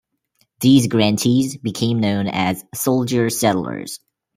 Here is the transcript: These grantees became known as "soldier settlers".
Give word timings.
These 0.61 0.87
grantees 0.87 1.57
became 1.57 1.99
known 1.99 2.25
as 2.27 2.65
"soldier 2.73 3.29
settlers". 3.29 3.99